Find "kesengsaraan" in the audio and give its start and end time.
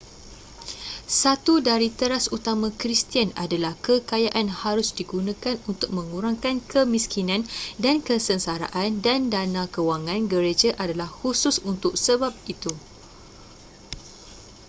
8.07-8.91